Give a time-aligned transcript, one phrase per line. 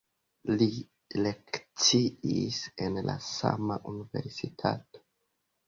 [0.61, 0.67] Li
[1.25, 5.07] lekciis en la sama universitato.